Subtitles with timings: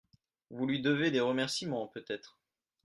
[0.49, 2.39] Vous lui devez des remerciements, peut-être.